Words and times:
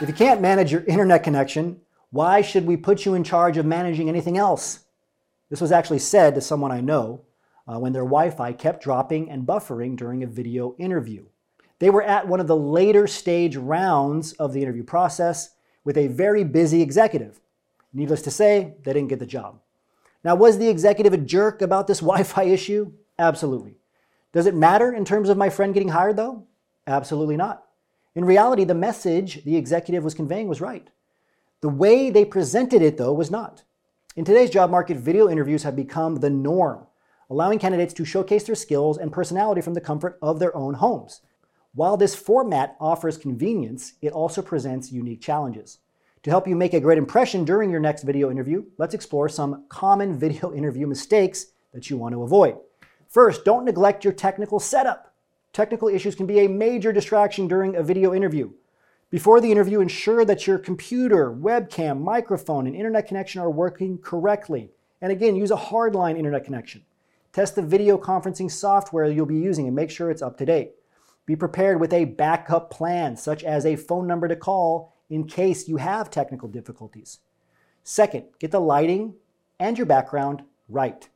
If 0.00 0.08
you 0.08 0.14
can't 0.14 0.40
manage 0.40 0.72
your 0.72 0.82
internet 0.84 1.22
connection, 1.22 1.78
why 2.10 2.40
should 2.40 2.66
we 2.66 2.78
put 2.78 3.04
you 3.04 3.12
in 3.12 3.22
charge 3.22 3.58
of 3.58 3.66
managing 3.66 4.08
anything 4.08 4.38
else? 4.38 4.80
This 5.50 5.60
was 5.60 5.72
actually 5.72 5.98
said 5.98 6.34
to 6.34 6.40
someone 6.40 6.72
I 6.72 6.80
know 6.80 7.26
uh, 7.68 7.78
when 7.78 7.92
their 7.92 8.04
Wi 8.04 8.30
Fi 8.30 8.54
kept 8.54 8.82
dropping 8.82 9.30
and 9.30 9.46
buffering 9.46 9.96
during 9.96 10.22
a 10.22 10.26
video 10.26 10.74
interview. 10.78 11.26
They 11.80 11.90
were 11.90 12.02
at 12.02 12.26
one 12.26 12.40
of 12.40 12.46
the 12.46 12.56
later 12.56 13.06
stage 13.06 13.56
rounds 13.56 14.32
of 14.34 14.54
the 14.54 14.62
interview 14.62 14.84
process 14.84 15.50
with 15.84 15.98
a 15.98 16.06
very 16.06 16.44
busy 16.44 16.80
executive. 16.80 17.38
Needless 17.92 18.22
to 18.22 18.30
say, 18.30 18.76
they 18.82 18.94
didn't 18.94 19.08
get 19.08 19.18
the 19.18 19.26
job. 19.26 19.60
Now, 20.24 20.34
was 20.34 20.56
the 20.56 20.68
executive 20.68 21.12
a 21.12 21.18
jerk 21.18 21.60
about 21.60 21.86
this 21.86 22.00
Wi 22.00 22.22
Fi 22.22 22.44
issue? 22.44 22.92
Absolutely. 23.18 23.76
Does 24.32 24.46
it 24.46 24.54
matter 24.54 24.94
in 24.94 25.04
terms 25.04 25.28
of 25.28 25.36
my 25.36 25.50
friend 25.50 25.74
getting 25.74 25.90
hired, 25.90 26.16
though? 26.16 26.46
Absolutely 26.86 27.36
not. 27.36 27.66
In 28.16 28.24
reality, 28.24 28.64
the 28.64 28.74
message 28.74 29.44
the 29.44 29.56
executive 29.56 30.02
was 30.02 30.14
conveying 30.14 30.48
was 30.48 30.60
right. 30.60 30.88
The 31.60 31.68
way 31.68 32.10
they 32.10 32.24
presented 32.24 32.82
it, 32.82 32.96
though, 32.96 33.12
was 33.12 33.30
not. 33.30 33.62
In 34.16 34.24
today's 34.24 34.50
job 34.50 34.70
market, 34.70 34.96
video 34.96 35.28
interviews 35.28 35.62
have 35.62 35.76
become 35.76 36.16
the 36.16 36.30
norm, 36.30 36.86
allowing 37.28 37.60
candidates 37.60 37.94
to 37.94 38.04
showcase 38.04 38.44
their 38.44 38.56
skills 38.56 38.98
and 38.98 39.12
personality 39.12 39.60
from 39.60 39.74
the 39.74 39.80
comfort 39.80 40.18
of 40.20 40.40
their 40.40 40.56
own 40.56 40.74
homes. 40.74 41.20
While 41.72 41.96
this 41.96 42.16
format 42.16 42.76
offers 42.80 43.16
convenience, 43.16 43.92
it 44.02 44.12
also 44.12 44.42
presents 44.42 44.90
unique 44.90 45.20
challenges. 45.20 45.78
To 46.24 46.30
help 46.30 46.48
you 46.48 46.56
make 46.56 46.74
a 46.74 46.80
great 46.80 46.98
impression 46.98 47.44
during 47.44 47.70
your 47.70 47.78
next 47.78 48.02
video 48.02 48.28
interview, 48.28 48.64
let's 48.76 48.94
explore 48.94 49.28
some 49.28 49.66
common 49.68 50.18
video 50.18 50.52
interview 50.52 50.88
mistakes 50.88 51.46
that 51.72 51.88
you 51.88 51.96
want 51.96 52.14
to 52.14 52.24
avoid. 52.24 52.56
First, 53.08 53.44
don't 53.44 53.64
neglect 53.64 54.02
your 54.02 54.12
technical 54.12 54.58
setup. 54.58 55.09
Technical 55.52 55.88
issues 55.88 56.14
can 56.14 56.26
be 56.26 56.40
a 56.40 56.48
major 56.48 56.92
distraction 56.92 57.48
during 57.48 57.74
a 57.74 57.82
video 57.82 58.14
interview. 58.14 58.50
Before 59.10 59.40
the 59.40 59.50
interview, 59.50 59.80
ensure 59.80 60.24
that 60.24 60.46
your 60.46 60.58
computer, 60.58 61.32
webcam, 61.32 62.00
microphone, 62.00 62.68
and 62.68 62.76
internet 62.76 63.08
connection 63.08 63.40
are 63.40 63.50
working 63.50 63.98
correctly. 63.98 64.70
And 65.00 65.10
again, 65.10 65.34
use 65.34 65.50
a 65.50 65.56
hardline 65.56 66.16
internet 66.16 66.44
connection. 66.44 66.84
Test 67.32 67.56
the 67.56 67.62
video 67.62 67.98
conferencing 67.98 68.50
software 68.50 69.10
you'll 69.10 69.26
be 69.26 69.34
using 69.36 69.66
and 69.66 69.74
make 69.74 69.90
sure 69.90 70.10
it's 70.10 70.22
up 70.22 70.38
to 70.38 70.46
date. 70.46 70.72
Be 71.26 71.34
prepared 71.34 71.80
with 71.80 71.92
a 71.92 72.04
backup 72.04 72.70
plan, 72.70 73.16
such 73.16 73.42
as 73.42 73.66
a 73.66 73.76
phone 73.76 74.06
number 74.06 74.28
to 74.28 74.36
call 74.36 74.94
in 75.08 75.26
case 75.26 75.68
you 75.68 75.78
have 75.78 76.10
technical 76.10 76.48
difficulties. 76.48 77.18
Second, 77.82 78.24
get 78.38 78.52
the 78.52 78.60
lighting 78.60 79.14
and 79.58 79.76
your 79.76 79.86
background 79.86 80.42
right. 80.68 81.08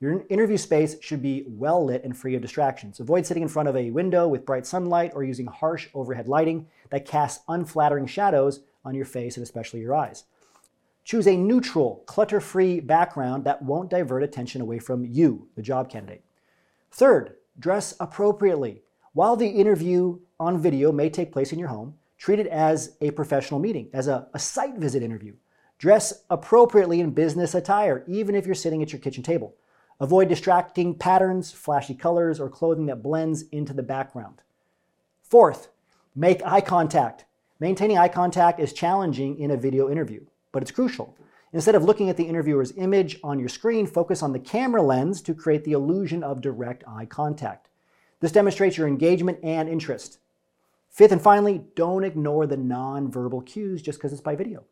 Your 0.00 0.24
interview 0.30 0.56
space 0.56 0.96
should 1.02 1.20
be 1.20 1.44
well 1.46 1.84
lit 1.84 2.04
and 2.04 2.16
free 2.16 2.34
of 2.34 2.40
distractions. 2.40 3.00
Avoid 3.00 3.26
sitting 3.26 3.42
in 3.42 3.50
front 3.50 3.68
of 3.68 3.76
a 3.76 3.90
window 3.90 4.26
with 4.26 4.46
bright 4.46 4.64
sunlight 4.66 5.12
or 5.14 5.22
using 5.22 5.46
harsh 5.46 5.88
overhead 5.92 6.26
lighting 6.26 6.66
that 6.88 7.04
casts 7.04 7.44
unflattering 7.48 8.06
shadows 8.06 8.60
on 8.82 8.94
your 8.94 9.04
face 9.04 9.36
and 9.36 9.44
especially 9.44 9.80
your 9.80 9.94
eyes. 9.94 10.24
Choose 11.04 11.26
a 11.26 11.36
neutral, 11.36 12.02
clutter 12.06 12.40
free 12.40 12.80
background 12.80 13.44
that 13.44 13.60
won't 13.60 13.90
divert 13.90 14.22
attention 14.22 14.62
away 14.62 14.78
from 14.78 15.04
you, 15.04 15.48
the 15.54 15.62
job 15.62 15.90
candidate. 15.90 16.24
Third, 16.90 17.36
dress 17.58 17.94
appropriately. 18.00 18.82
While 19.12 19.36
the 19.36 19.48
interview 19.48 20.20
on 20.38 20.62
video 20.62 20.92
may 20.92 21.10
take 21.10 21.30
place 21.30 21.52
in 21.52 21.58
your 21.58 21.68
home, 21.68 21.94
treat 22.16 22.38
it 22.38 22.46
as 22.46 22.96
a 23.02 23.10
professional 23.10 23.60
meeting, 23.60 23.90
as 23.92 24.08
a, 24.08 24.28
a 24.32 24.38
site 24.38 24.76
visit 24.76 25.02
interview. 25.02 25.34
Dress 25.76 26.24
appropriately 26.30 27.00
in 27.00 27.10
business 27.10 27.54
attire, 27.54 28.02
even 28.06 28.34
if 28.34 28.46
you're 28.46 28.54
sitting 28.54 28.82
at 28.82 28.92
your 28.92 29.00
kitchen 29.00 29.22
table. 29.22 29.56
Avoid 30.00 30.28
distracting 30.28 30.94
patterns, 30.94 31.52
flashy 31.52 31.94
colors, 31.94 32.40
or 32.40 32.48
clothing 32.48 32.86
that 32.86 33.02
blends 33.02 33.42
into 33.52 33.74
the 33.74 33.82
background. 33.82 34.40
Fourth, 35.22 35.68
make 36.14 36.42
eye 36.42 36.62
contact. 36.62 37.26
Maintaining 37.60 37.98
eye 37.98 38.08
contact 38.08 38.58
is 38.58 38.72
challenging 38.72 39.38
in 39.38 39.50
a 39.50 39.58
video 39.58 39.90
interview, 39.90 40.24
but 40.52 40.62
it's 40.62 40.72
crucial. 40.72 41.14
Instead 41.52 41.74
of 41.74 41.84
looking 41.84 42.08
at 42.08 42.16
the 42.16 42.24
interviewer's 42.24 42.72
image 42.78 43.18
on 43.22 43.38
your 43.38 43.50
screen, 43.50 43.86
focus 43.86 44.22
on 44.22 44.32
the 44.32 44.38
camera 44.38 44.80
lens 44.80 45.20
to 45.20 45.34
create 45.34 45.64
the 45.64 45.72
illusion 45.72 46.22
of 46.22 46.40
direct 46.40 46.82
eye 46.88 47.04
contact. 47.04 47.68
This 48.20 48.32
demonstrates 48.32 48.78
your 48.78 48.88
engagement 48.88 49.38
and 49.42 49.68
interest. 49.68 50.18
Fifth 50.88 51.12
and 51.12 51.20
finally, 51.20 51.64
don't 51.76 52.04
ignore 52.04 52.46
the 52.46 52.56
nonverbal 52.56 53.44
cues 53.44 53.82
just 53.82 53.98
because 53.98 54.12
it's 54.12 54.22
by 54.22 54.34
video. 54.34 54.64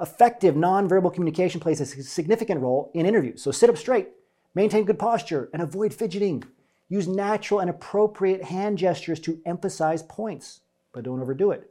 Effective 0.00 0.54
nonverbal 0.54 1.12
communication 1.12 1.60
plays 1.60 1.80
a 1.80 1.86
significant 1.86 2.62
role 2.62 2.90
in 2.94 3.04
interviews, 3.04 3.42
so 3.42 3.50
sit 3.50 3.68
up 3.68 3.76
straight, 3.76 4.08
Maintain 4.56 4.86
good 4.86 4.98
posture 4.98 5.50
and 5.52 5.60
avoid 5.60 5.92
fidgeting. 5.92 6.42
Use 6.88 7.06
natural 7.06 7.60
and 7.60 7.68
appropriate 7.68 8.42
hand 8.42 8.78
gestures 8.78 9.20
to 9.20 9.38
emphasize 9.44 10.02
points, 10.02 10.62
but 10.94 11.04
don't 11.04 11.20
overdo 11.20 11.50
it. 11.50 11.70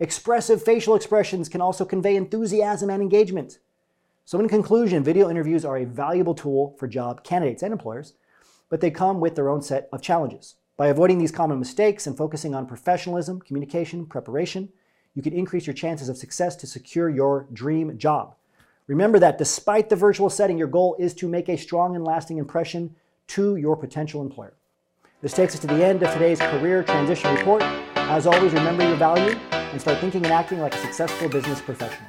Expressive 0.00 0.62
facial 0.62 0.94
expressions 0.94 1.50
can 1.50 1.60
also 1.60 1.84
convey 1.84 2.16
enthusiasm 2.16 2.88
and 2.88 3.02
engagement. 3.02 3.58
So, 4.24 4.40
in 4.40 4.48
conclusion, 4.48 5.04
video 5.04 5.28
interviews 5.28 5.62
are 5.66 5.76
a 5.76 5.84
valuable 5.84 6.34
tool 6.34 6.74
for 6.78 6.88
job 6.88 7.22
candidates 7.22 7.62
and 7.62 7.70
employers, 7.70 8.14
but 8.70 8.80
they 8.80 8.90
come 8.90 9.20
with 9.20 9.34
their 9.34 9.50
own 9.50 9.60
set 9.60 9.90
of 9.92 10.00
challenges. 10.00 10.54
By 10.78 10.86
avoiding 10.86 11.18
these 11.18 11.32
common 11.32 11.58
mistakes 11.58 12.06
and 12.06 12.16
focusing 12.16 12.54
on 12.54 12.64
professionalism, 12.66 13.42
communication, 13.42 14.06
preparation, 14.06 14.70
you 15.12 15.20
can 15.20 15.34
increase 15.34 15.66
your 15.66 15.74
chances 15.74 16.08
of 16.08 16.16
success 16.16 16.56
to 16.56 16.66
secure 16.66 17.10
your 17.10 17.46
dream 17.52 17.98
job. 17.98 18.36
Remember 18.86 19.18
that 19.18 19.38
despite 19.38 19.88
the 19.88 19.96
virtual 19.96 20.28
setting, 20.28 20.58
your 20.58 20.68
goal 20.68 20.96
is 20.98 21.14
to 21.14 21.28
make 21.28 21.48
a 21.48 21.56
strong 21.56 21.94
and 21.94 22.04
lasting 22.04 22.38
impression 22.38 22.94
to 23.28 23.56
your 23.56 23.76
potential 23.76 24.20
employer. 24.20 24.54
This 25.20 25.32
takes 25.32 25.54
us 25.54 25.60
to 25.60 25.68
the 25.68 25.84
end 25.84 26.02
of 26.02 26.12
today's 26.12 26.40
career 26.40 26.82
transition 26.82 27.32
report. 27.34 27.62
As 27.94 28.26
always, 28.26 28.52
remember 28.52 28.86
your 28.86 28.96
value 28.96 29.38
and 29.52 29.80
start 29.80 29.98
thinking 29.98 30.24
and 30.24 30.32
acting 30.32 30.58
like 30.58 30.74
a 30.74 30.78
successful 30.78 31.28
business 31.28 31.60
professional. 31.60 32.08